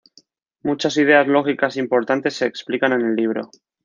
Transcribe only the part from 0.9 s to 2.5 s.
ideas lógicas importantes se